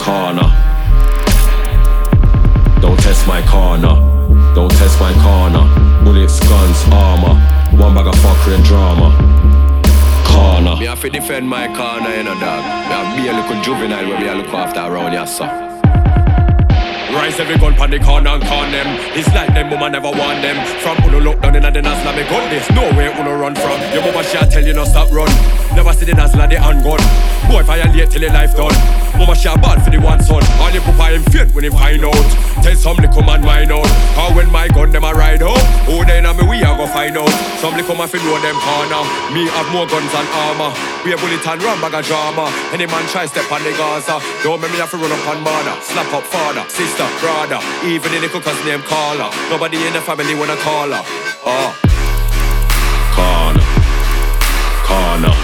[0.03, 0.49] Corner.
[2.81, 3.95] Don't test my corner.
[4.57, 5.63] Don't test my corner.
[6.03, 7.39] Bullets, guns, armor.
[7.81, 9.15] One bag of fuckery and drama.
[10.27, 10.75] Corner.
[10.81, 12.63] Me have to defend my corner, you know, dog.
[12.89, 15.72] Me have be a little juvenile when me a look after around here, so.
[17.13, 18.89] Rise every gun pan the corner and con them.
[19.13, 20.57] It's like them mama never want them.
[20.81, 22.69] From Uno look down in the Nazla me gun this.
[22.73, 23.79] No way Uno run from.
[23.93, 25.29] Your mama shall tell you no stop run.
[25.77, 27.01] Never see the Nazla the handgun.
[27.53, 28.75] Boy violate till the life done.
[29.19, 30.43] Mama shall bad for the one son.
[30.57, 32.29] All the papa him fear when he find out.
[32.65, 33.87] Tell some little man mine out.
[34.17, 35.61] How when my gun them a ride out.
[35.93, 37.29] Oh then a me we a go find out.
[37.61, 39.05] Some little man fi know them corner.
[39.37, 40.73] Me have more guns and armor.
[41.05, 42.49] We a bullet and run bag of drama.
[42.73, 44.17] Any man try step on the Gaza.
[44.43, 45.77] Don't make me have to run up on mother.
[45.83, 47.61] Slap up father, sister, brother.
[47.85, 49.31] Even in the little cousin name caller.
[49.51, 51.03] Nobody in the family wanna call her.
[51.47, 51.71] Oh.
[53.17, 53.67] Corner.
[54.89, 55.35] Corner.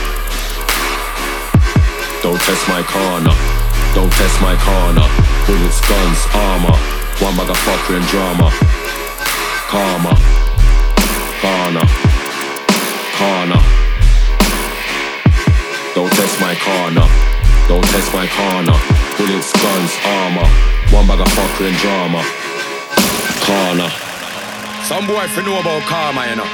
[2.23, 3.35] Don't test my corner.
[3.95, 5.07] Don't test my corner.
[5.47, 6.77] Bullets, guns, armor.
[7.21, 8.51] One fuckery and drama.
[9.71, 10.15] Karma.
[11.43, 11.87] Corner.
[13.19, 13.61] Corner.
[15.95, 17.07] Don't test my corner.
[17.67, 18.79] Don't test my corner.
[19.17, 20.78] Bullets, guns, armor.
[20.91, 22.25] One bag of fuckery and drama.
[23.45, 23.91] Corner.
[24.85, 26.49] Some boy fi know about karma, you know.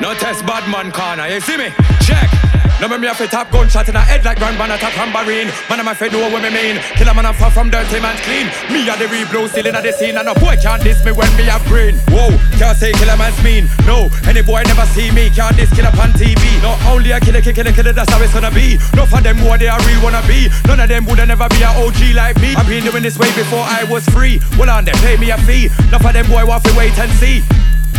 [0.00, 1.70] No test bad man corner, you see me?
[2.00, 2.49] Check.
[2.80, 5.52] No me me a fit tap gunshot in a head like Grand Ban attack tambourine.
[5.68, 6.80] Man, I'm a fit know what me mean.
[6.96, 8.48] Kill a man I'm far from dirty man clean.
[8.72, 11.12] Me a the real blue still in the scene, and no boy can't diss me
[11.12, 12.00] when me have green.
[12.08, 13.68] Whoa, can't say kill a man's mean.
[13.84, 16.40] No, any boy never see me can't diss kill up on TV.
[16.64, 18.80] No, only a killer, killer, killer, that's how it's gonna be.
[18.96, 20.48] No for them what they are real wanna be.
[20.64, 22.56] None of them woulda never be a OG like me.
[22.56, 24.40] I've been doing this way before I was free.
[24.56, 25.68] Well on, they pay me a fee.
[25.92, 27.44] None for them boy want to wait and see.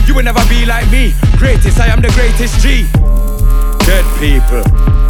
[0.10, 1.13] You will never be like me.
[1.38, 2.89] Greatest, I am the greatest G.
[3.86, 4.63] Dead people,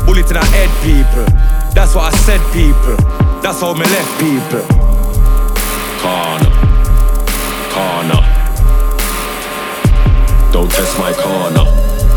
[0.05, 1.25] bullet in our head people.
[1.73, 2.95] That's what I said, people.
[3.41, 4.63] That's how me left people.
[6.01, 6.51] Corner,
[7.73, 8.21] corner.
[10.51, 11.65] Don't test my corner.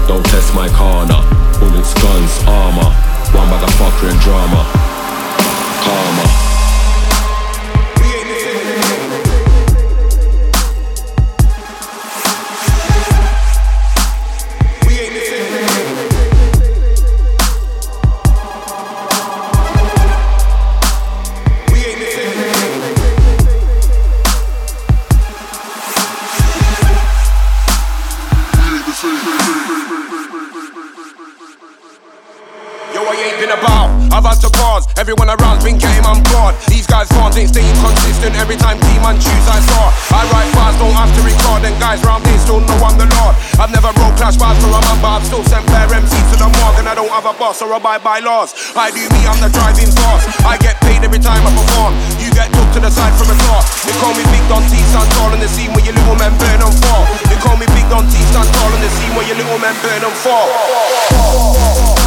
[0.09, 1.21] Don't test my corner.
[1.61, 2.90] Bullets, guns, armor.
[3.33, 4.64] One bag of fucker and drama.
[5.85, 6.43] Karma.
[37.35, 38.38] Guys staying consistent.
[38.38, 39.90] Every time team and choose I saw.
[40.14, 41.66] I write fast, don't have to record.
[41.66, 43.35] And guys round here still know I'm the Lord.
[43.59, 46.37] I've never wrote clash bars for a man, but I've still sent bare MCs to
[46.38, 46.79] the morgue.
[46.79, 48.55] And I don't have a boss or abide by laws.
[48.79, 50.31] I do me, I'm the driving force.
[50.47, 51.99] I get paid every time I perform.
[52.23, 53.66] You get took to the side for a thought.
[53.83, 56.31] They call me Big Don T, stand tall in the scene where your little men
[56.38, 57.03] burn on for.
[57.27, 59.75] They call me Big Don T, stand tall in the scene where your little men
[59.83, 60.07] burn.
[60.23, 60.31] Some
[61.99, 62.04] man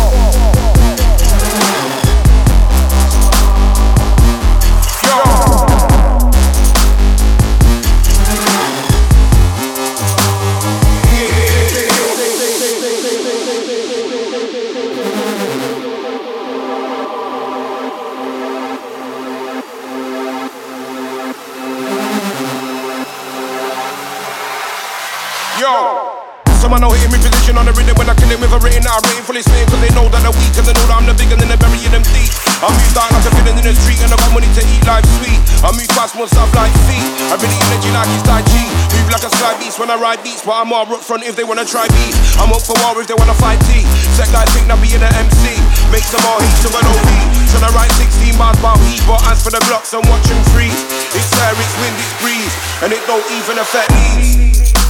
[28.67, 28.99] written out.
[29.07, 31.15] Rating fully spin cause they know that I'm weak and they know that I'm the
[31.15, 32.31] big and then they're burying them deep.
[32.59, 34.83] I move down like a villain in the street and I got money to eat
[34.83, 35.39] life sweet.
[35.63, 37.07] I move fast, more stuff like feet.
[37.31, 38.63] I really energy like it's Tai Chi.
[38.99, 41.39] Move like a sky beast when I ride beats, but I'm all up front if
[41.39, 42.19] they wanna try beats.
[42.35, 43.87] I'm up for war if they wanna fight T.
[44.19, 45.55] Set guys think that being an MC
[45.87, 47.11] makes them all hate to an OB.
[47.47, 50.75] So I write 16 bars about heat, but as for the blocks, I'm watching freeze.
[51.15, 54.86] It's air, it's wind, it's breeze, and it don't even affect me.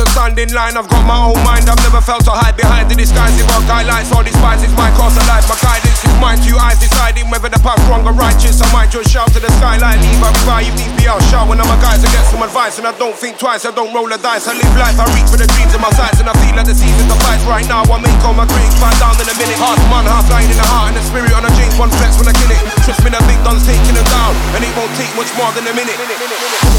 [0.00, 1.68] Stand in line, I've got my own mind.
[1.68, 4.08] I've never felt to hide behind the disguising of guidelines.
[4.14, 5.44] All despise is my course of life.
[5.50, 6.40] My guidance is mine.
[6.40, 8.62] Two eyes deciding whether the path's wrong or righteous.
[8.62, 11.20] I might just shout to the skyline, leave I revive, leave me out.
[11.28, 12.78] Shout when I'm a guys to get some advice.
[12.80, 14.48] And I don't think twice, I don't roll the dice.
[14.48, 16.24] I live life, I reach for the dreams of my sights.
[16.24, 17.84] And I feel like the seasons of fights right now.
[17.84, 19.58] I make all my dreams find down in a minute.
[19.60, 22.16] Half man, half lying in the heart and the spirit on a James Bond flex
[22.16, 22.62] when I kill it.
[22.88, 24.32] Trust me, the big don's taking them down.
[24.56, 26.00] And it won't take much more than a minute.
[26.00, 26.72] minute, minute, minute.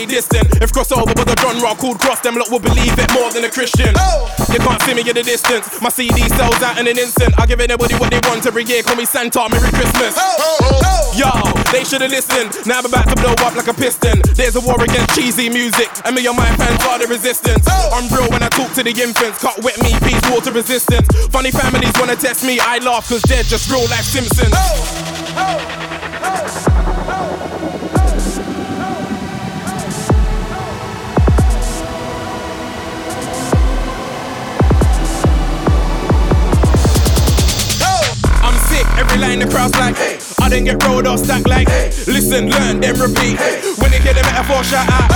[0.00, 0.62] Stay distant.
[0.62, 3.50] If crossover was a genre called cross, them lot will believe it more than a
[3.50, 3.92] Christian.
[3.96, 4.28] Oh.
[4.52, 5.80] You can't see me in the distance.
[5.80, 7.34] My CD sells out in an instant.
[7.38, 8.82] I give anybody what they want every year.
[8.82, 10.14] Call me Santa, Merry Christmas.
[10.16, 11.30] Oh, oh, Yo,
[11.72, 12.54] they should've listened.
[12.66, 14.20] Now I'm about to blow up like a piston.
[14.34, 17.66] There's a war against cheesy music, and me and my fans are the resistance.
[17.68, 19.42] I'm real when I talk to the infants.
[19.42, 21.06] Cut wet me, peace, water resistance.
[21.28, 24.54] Funny families wanna test me, I laugh cause they're just real life Simpsons.
[39.20, 39.96] Line the crowd's like,
[40.40, 41.68] I didn't get rolled or stacked like,
[42.06, 43.38] listen, learn, then repeat.
[43.78, 45.10] When they hear the metaphor, shout out.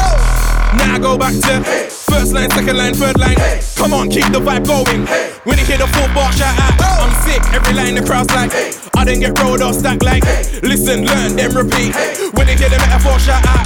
[0.76, 3.36] Now I go back to first line, second line, third line.
[3.76, 5.06] Come on, keep the vibe going.
[5.44, 6.76] When they hear the full bar, shout out.
[6.80, 8.52] I'm sick, every line the crowd's like,
[8.96, 10.24] I didn't get rolled or stacked like,
[10.62, 11.94] listen, learn, then repeat.
[12.34, 13.64] When they hear the metaphor, shout out.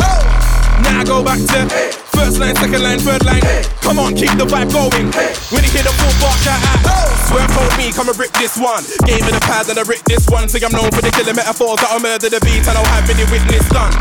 [0.83, 3.43] Now I go back to first line, second line, third line.
[3.81, 5.09] Come on, keep the vibe going.
[5.53, 6.87] When you hear the full bar, shout ah, out.
[6.87, 7.09] Ah.
[7.29, 8.81] Swear told me, come and rip this one.
[9.05, 10.49] Gave me the pad and I rip this one.
[10.49, 13.05] Say I'm known for the killer metaphors that I murder the beat and I'll have
[13.05, 13.93] any witness done.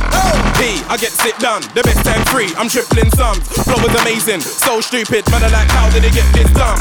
[0.55, 1.59] P, I get sit done.
[1.75, 3.43] The best time free, I'm tripling sums.
[3.67, 5.27] Flow is amazing, so stupid.
[5.27, 6.79] Man, I like, how did they get this done?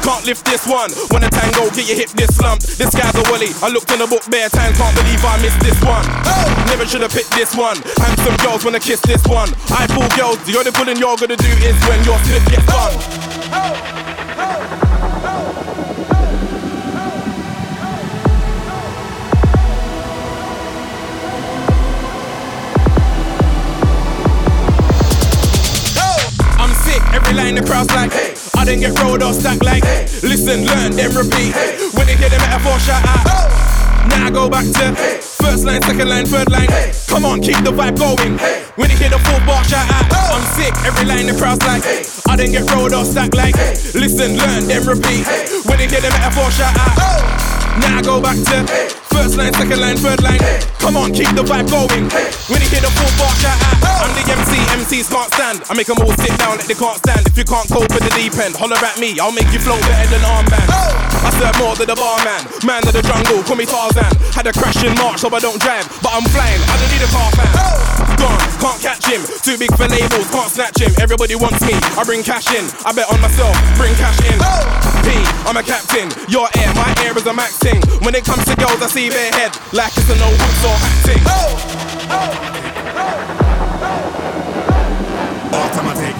[0.00, 0.88] Can't lift this one.
[1.12, 2.64] When a tango, get your hip this slump.
[2.64, 3.52] This guy's a wally.
[3.60, 6.04] I looked in the book bare time, can't believe I missed this one.
[6.72, 7.76] Never should have picked this one.
[8.00, 9.52] Handsome girls wanna kiss this one.
[9.68, 12.94] I pull girls, the only pulling you're gonna do is when your slip gets done.
[26.56, 28.10] I'm sick, every line the crowd's like,
[28.56, 29.84] I didn't get rolled or stacked like,
[30.22, 31.52] listen, learn, then repeat.
[31.52, 31.76] Hey.
[31.92, 33.67] When they hear the metaphor, shout out.
[34.08, 36.68] Now I go back to first line, second line, third line.
[37.06, 38.38] Come on, keep the vibe going.
[38.76, 40.08] When you hear the full bar, shout out.
[40.12, 41.82] I'm sick, every line the crowd's like,
[42.28, 43.56] I didn't get rolled or stacked like,
[43.94, 45.26] listen, learn, then repeat.
[45.66, 47.57] When you hear the metaphor, shout out.
[47.80, 50.38] Now I go back to first line, second line, third line.
[50.78, 52.06] Come on, keep the vibe going.
[52.46, 53.76] When you hear the full bar, shout out.
[53.98, 55.58] I'm the MC, MCs can't stand.
[55.68, 57.26] I make them all sit down like they can't stand.
[57.26, 59.78] If you can't cope with the deep end, holler at me, I'll make you flow
[59.90, 60.70] better than armband.
[60.70, 64.06] I serve more than the barman, man of the jungle, call me Tarzan.
[64.30, 66.62] Had a crash in March, so I don't drive, but I'm flying.
[66.70, 67.50] I don't need a car fan.
[68.22, 69.22] Gone, can't catch him.
[69.42, 70.94] Too big for labels, can't snatch him.
[71.02, 72.70] Everybody wants me, I bring cash in.
[72.86, 74.38] I bet on myself, bring cash in.
[75.02, 75.10] P,
[75.42, 76.06] I'm a captain.
[76.30, 77.80] Your air, my air is a max thing.
[78.04, 80.76] When it comes to girls, I see their head like it's a no hooks or
[80.80, 81.22] hat thing.
[85.52, 86.14] Automatic.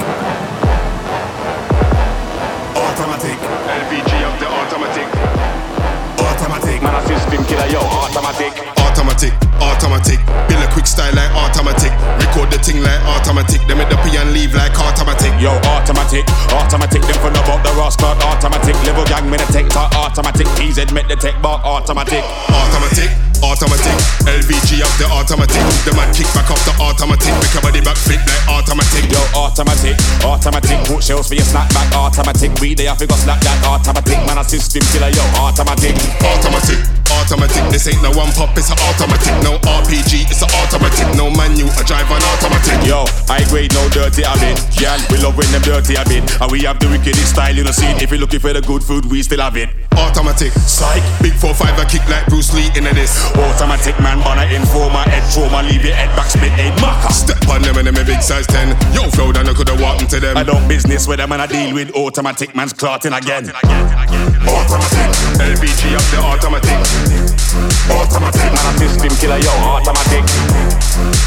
[2.76, 3.38] Automatic.
[3.80, 5.08] LPG of the automatic.
[6.28, 6.82] Automatic.
[6.82, 8.52] Man, a system killer, yo, automatic.
[8.78, 10.47] Automatic, automatic.
[12.68, 13.64] Like automatic.
[13.64, 15.32] Then make the P and leave like automatic.
[15.40, 19.64] Yo, automatic, automatic, them full about the Ross rascal, automatic, level gang, me the tech
[19.72, 22.20] talk, automatic, PZ make the tech bar, automatic.
[22.52, 23.08] Automatic,
[23.40, 23.96] automatic.
[24.28, 25.64] LVG of the automatic.
[25.88, 27.32] The man kick back off the automatic.
[27.40, 29.08] Make your body back flip like automatic.
[29.08, 34.20] Yo, automatic, automatic, put shells for your snapback, automatic, we there, figure slap that, automatic,
[34.28, 35.96] man, a system killer, yo, automatic.
[36.20, 36.84] Automatic,
[37.20, 37.64] automatic.
[37.70, 39.32] This ain't no one pop, it's an automatic.
[39.42, 41.08] No RPG, it's an automatic.
[41.16, 42.78] No manual, I drive an automatic.
[42.86, 44.60] Yo, I grade no dirty habit.
[44.76, 46.22] Girl, we love when them dirty habit.
[46.40, 47.86] And we have the wickedest style, you know, see.
[48.02, 49.87] If you're looking for the good food, we still have it.
[49.98, 51.02] Automatic, psych.
[51.20, 53.18] Big 4-5, I kick like Bruce Lee into this.
[53.34, 57.12] Automatic man, on a informer, head trauma, leave your head back, split eight marker.
[57.12, 58.68] Step on them and them a big size 10.
[58.94, 60.36] Yo, Flowdan, I could've walked into them.
[60.36, 63.50] I don't business with them and I deal with automatic man's clotting again.
[63.50, 65.08] Automatic,
[65.42, 66.78] LBG of the automatic.
[67.90, 70.24] Automatic, man, a system killer, yo, automatic.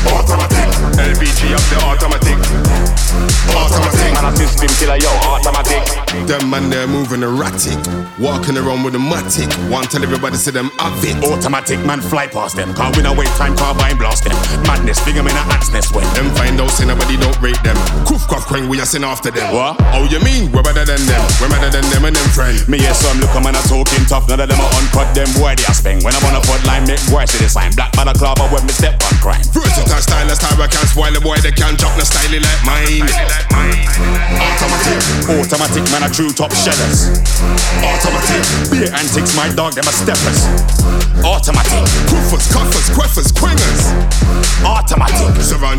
[0.06, 2.38] Automatic, LBG of the automatic.
[3.52, 5.82] Automatic, man, a system killer, yo, automatic.
[6.28, 7.78] Them man, they're moving erratic.
[8.20, 9.50] Walking around with a matic.
[9.70, 11.18] Want tell everybody say them have it.
[11.26, 12.74] Automatic man fly past them.
[12.74, 14.38] Can't win a wait time, carbine blast them.
[14.64, 16.06] Madness, figure in a ant's nest when.
[16.14, 17.76] Them find out say nobody don't rate them.
[18.06, 19.50] Koof quack quang, we are sing after them.
[19.54, 19.82] What?
[19.98, 21.22] Oh, you mean we're better than them?
[21.42, 22.56] We're better than them and them friend.
[22.70, 24.30] Me hear some look man a talking tough.
[24.30, 25.10] None of them are uncut.
[25.18, 26.06] Them boy they a speng.
[26.06, 27.74] When I'm on a foot line, make boy see the sign.
[27.74, 29.44] Black man a club, but when me step on crime.
[29.50, 31.38] Versatile style, stylist, how I can spoil a boy.
[31.42, 33.08] They can't drop no style like mine.
[34.38, 35.00] Automatic,
[35.40, 37.10] Automatic man a true top shellers.
[37.82, 38.51] automatic.
[38.70, 40.46] Beer antics, my dog, them a steppers.
[41.24, 43.94] Automatic, Koofers, coffers, queffers, quingers.
[44.66, 45.32] automatic.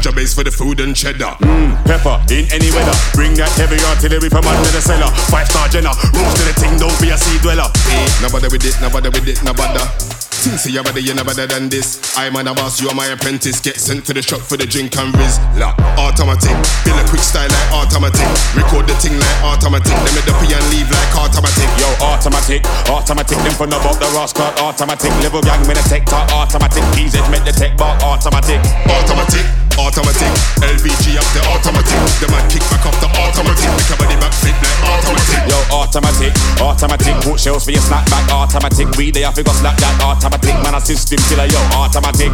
[0.04, 1.36] Your base for the food and cheddar.
[1.46, 2.94] Mm, pepper in any weather.
[3.14, 5.10] Bring that heavy artillery from under the cellar.
[5.30, 7.70] Five star Jenna, roast to the thing, don't be a sea dweller.
[7.90, 10.21] Eh, no bother with it, no bother with it, no bother.
[10.42, 12.02] Think see your body, you are better than this.
[12.18, 13.62] I'm an boss, you are my apprentice.
[13.62, 15.38] Get sent to the shop for the drink and riz.
[15.54, 16.50] La, automatic.
[16.82, 18.26] Build a quick style like automatic.
[18.58, 19.94] Record the thing like automatic.
[19.94, 21.70] Let me dopey and leave like automatic.
[21.78, 23.38] Yo, automatic, automatic.
[23.38, 25.14] Them for no about the Ross card, automatic.
[25.22, 26.82] Level gang, me the tech talk, automatic.
[26.98, 28.58] PZ make the tech bar, automatic.
[28.90, 29.46] Automatic
[29.78, 30.32] automatic.
[30.62, 31.98] LVG up the automatic.
[32.20, 33.70] The man kick back off the automatic.
[33.72, 35.40] Make a body back flip like automatic.
[35.48, 37.14] Yo, automatic, automatic.
[37.22, 38.88] Put shells for your snapback, automatic.
[38.96, 40.54] We there, I figure slap that automatic.
[40.62, 42.32] Man, a system killer, yo, automatic.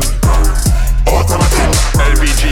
[1.09, 1.68] Automatic.
[1.99, 2.48] LVG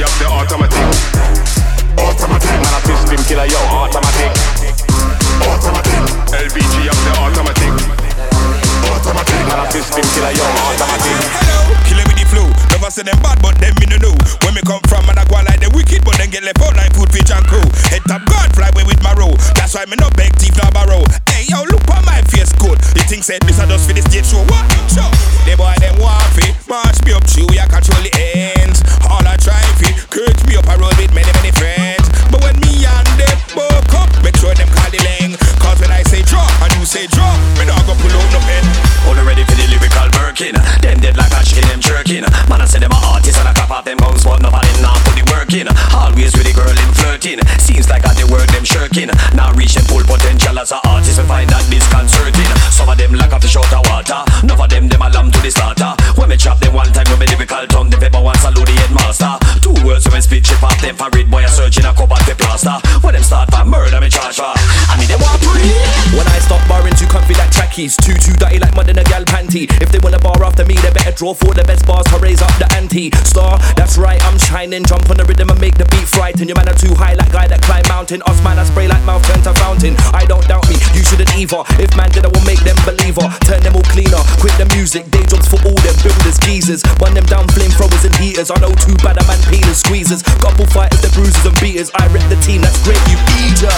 [71.17, 73.11] draw for the best bars raise up the ante.
[73.25, 74.85] Star, that's right, I'm shining.
[74.85, 76.47] Jump on the rhythm and make the beat frighten.
[76.47, 78.21] Your man are too high like guy that climb mountain.
[78.29, 79.97] Us man, I spray like mouth turn to fountain.
[80.12, 81.64] I don't doubt me, you shouldn't either.
[81.81, 83.25] If man did, I will make them believer.
[83.49, 84.21] Turn them all cleaner.
[84.39, 86.85] Quit the music, day jobs for all them builders, geezers.
[87.01, 88.53] Run them down, flame throwers and heaters.
[88.53, 90.21] I know too bad, a man peelers, squeezers.
[90.45, 91.89] Couple fighters, the bruisers and beaters.
[91.97, 93.73] I rep the team, that's great, you eater.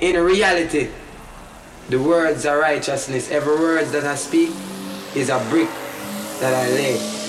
[0.00, 0.88] In reality,
[1.88, 3.30] the words are righteousness.
[3.30, 4.50] Every word that I speak
[5.14, 5.68] is a brick
[6.40, 7.19] that I lay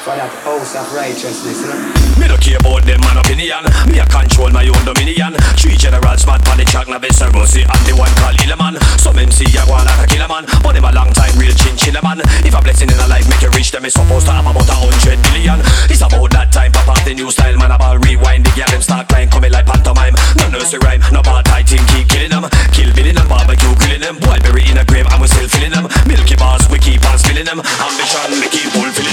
[0.00, 1.60] for that house of righteousness.
[1.60, 2.16] You know?
[2.16, 3.60] Me no care about them man opinion.
[3.88, 5.36] Me a control my own dominion.
[5.60, 9.20] Three generals mad pan the track Now be Serocee and the one called Illeman Some
[9.20, 12.20] MC a go like a killer man But them a long time real chinchilla man.
[12.44, 14.68] If a blessing in a life make you rich Then me supposed to have about
[14.68, 15.60] a hundred billion
[15.92, 18.80] It's about that time pop off the new style man About rewind the girl them
[18.80, 20.16] start climb Coming like pantomime.
[20.36, 24.00] No nursery rhyme No bad tight team keep killing them Kill billing them barbecue grilling
[24.00, 27.04] them Boy bury in a grave and we still filling them Milky bars we keep
[27.04, 29.09] on spilling them Ambition we keep fulfilling them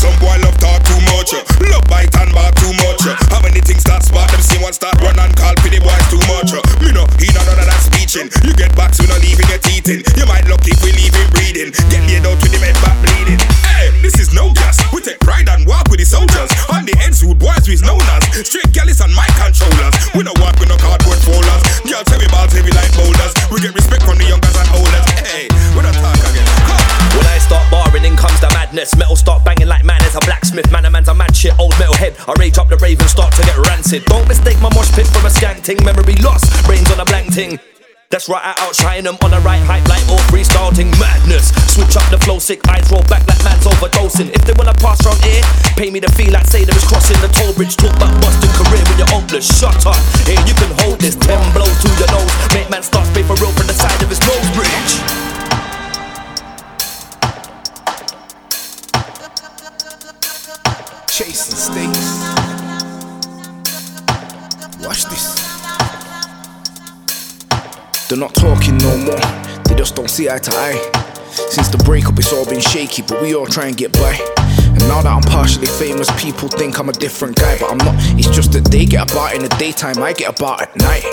[0.00, 1.44] Some boy love talk too much, uh.
[1.68, 3.04] love bite and bar too much.
[3.04, 3.12] uh.
[3.28, 6.24] How many things start spot them see one start run and call the boys too
[6.24, 6.56] much.
[6.56, 6.64] uh.
[6.80, 8.32] Me no, he no none of that speeching.
[8.40, 9.60] You get back, we no leaving get
[9.92, 10.00] in.
[10.16, 11.68] You might luck if we leave him breathing.
[11.92, 13.44] Get laid out with the men back bleeding.
[13.60, 14.80] Hey, this is no gas.
[14.88, 16.48] We take pride and walk with the soldiers.
[16.72, 19.92] On the ends with boys we known as straight galleys and my controllers.
[20.16, 21.60] We no walk with no cardboard folders.
[21.84, 23.36] Girls heavy balls heavy like boulders.
[23.52, 24.08] We get respect
[28.70, 28.96] madness.
[28.96, 30.70] Metal start banging like man is a blacksmith.
[30.70, 32.14] Man, a man's a mad shit, old metal head.
[32.28, 34.04] I rage up the rave and start to get rancid.
[34.06, 35.82] Don't mistake my mosh pit for a skank ting.
[35.84, 37.58] Memory lost, brains on a blank ting.
[38.10, 40.70] That's right, I outshine them on the right hype like all freestyle.
[40.98, 41.50] Madness.
[41.74, 44.30] Switch up the flow, sick eyes roll back like man's overdosing.
[44.30, 45.42] If they wanna pass round here,
[45.74, 47.76] pay me the fee like say there is crossing the toll bridge.
[47.76, 49.46] Talk about busting career when you're hopeless.
[49.58, 51.14] Shut up, here you can hold this.
[51.14, 52.30] Ten blows to your nose.
[52.54, 55.19] Make man start spray for real from the side of his nose bridge.
[61.20, 62.08] Chase and Status.
[64.82, 65.36] Watch this.
[68.08, 69.20] They're not talking no more.
[69.64, 70.80] They just don't see eye to eye.
[71.50, 74.16] Since the breakup, it's all been shaky, but we all try and get by.
[74.88, 77.94] Now that I'm partially famous, people think I'm a different guy, but I'm not.
[78.18, 81.04] It's just that they get about in the daytime, I get about at night.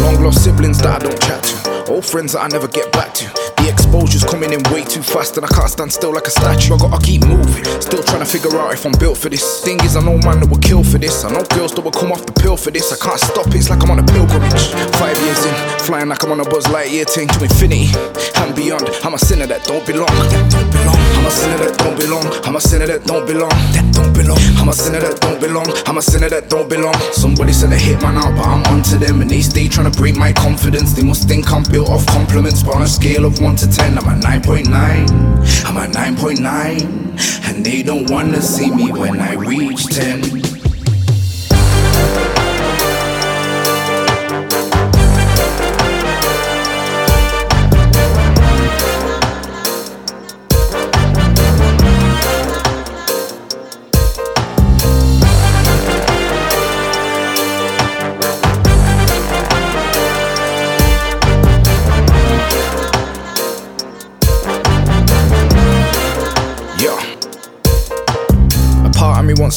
[0.00, 3.12] Long lost siblings that I don't chat to, old friends that I never get back
[3.14, 3.26] to.
[3.58, 6.74] The exposure's coming in way too fast, and I can't stand still like a statue.
[6.74, 9.42] I gotta keep moving, still trying to figure out if I'm built for this.
[9.64, 11.24] Thing is, I know man that will kill for this.
[11.24, 12.92] I know girls that will come off the pill for this.
[12.94, 14.70] I can't stop it, it's like I'm on a pilgrimage.
[15.02, 17.90] Five years in, flying like I'm on a Buzz Lightyear thing to infinity
[18.38, 18.86] and beyond.
[19.02, 20.14] I'm a sinner that don't belong.
[20.30, 21.02] That don't belong.
[21.18, 22.44] I'm a sinner that don't belong.
[22.44, 23.50] I'm a sinner that don't belong.
[23.76, 24.38] That don't belong.
[24.58, 25.66] I'm a sinner that don't belong.
[25.86, 26.94] I'm a sinner that don't belong.
[27.12, 29.98] Somebody said I hit man out, but I'm onto them, and they stay trying to
[29.98, 30.92] break my confidence.
[30.92, 33.98] They must think I'm built off compliments, but on a scale of one to ten,
[33.98, 34.68] I'm at 9.9.
[34.68, 40.57] I'm at 9.9, and they don't wanna see me when I reach 10.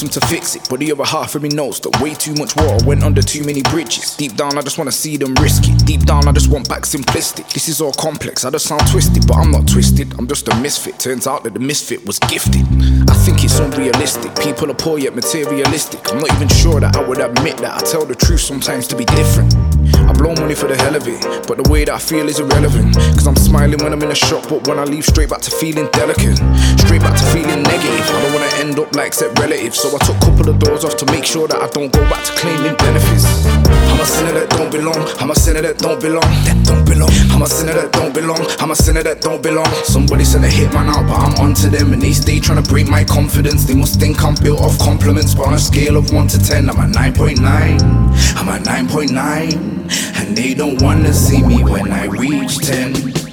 [0.09, 0.67] To fix it.
[0.69, 3.43] But the other half of me knows that way too much water went under too
[3.43, 4.15] many bridges.
[4.15, 5.85] Deep down, I just wanna see them risk it.
[5.85, 7.51] Deep down, I just want back simplistic.
[7.53, 10.13] This is all complex, I just sound twisted, but I'm not twisted.
[10.17, 10.99] I'm just a misfit.
[10.99, 12.65] Turns out that the misfit was gifted.
[13.09, 14.35] I think it's unrealistic.
[14.35, 16.11] People are poor yet materialistic.
[16.11, 18.95] I'm not even sure that I would admit that I tell the truth sometimes to
[18.95, 19.70] be different.
[19.95, 22.39] I blow money for the hell of it, but the way that I feel is
[22.39, 22.95] irrelevant.
[22.95, 25.51] Cause I'm smiling when I'm in a shop, but when I leave, straight back to
[25.51, 26.37] feeling delicate.
[26.79, 28.05] Straight back to feeling negative.
[28.09, 30.85] I don't wanna end up like set relatives, so I took a couple of doors
[30.85, 33.80] off to make sure that I don't go back to claiming benefits.
[34.01, 35.07] I'm a sinner that don't belong.
[35.19, 36.21] I'm a sinner that don't belong.
[36.21, 37.11] That don't belong.
[37.29, 38.47] I'm a sinner that don't belong.
[38.59, 39.71] I'm a sinner that don't belong.
[39.83, 42.67] Somebody sent a hit man out, but I'm onto them, and they stay trying to
[42.67, 43.65] break my confidence.
[43.65, 46.67] They must think I'm built off compliments, but on a scale of one to ten,
[46.67, 47.45] I'm at 9.9.
[47.45, 53.30] I'm at 9.9, and they don't wanna see me when I reach 10.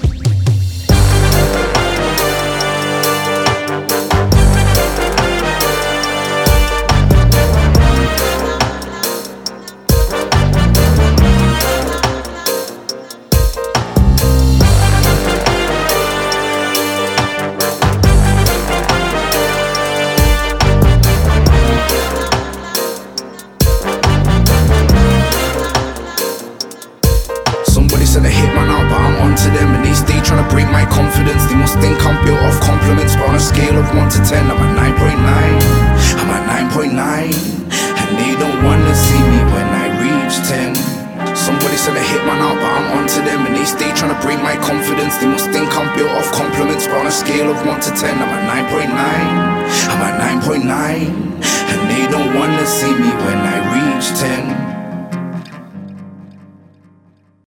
[47.49, 48.89] Scale of 1 to 10, I'm at 9.9.
[49.89, 50.69] I'm at 9.9,
[51.71, 54.68] and they don't wanna see me when I reach 10.